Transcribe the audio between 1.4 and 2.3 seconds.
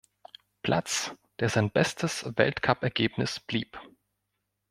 sein bestes